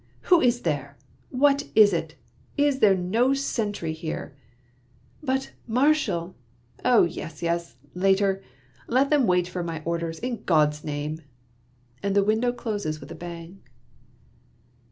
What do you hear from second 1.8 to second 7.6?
it? Is there no sentry here?"" But, Marshal —""Oh, yes,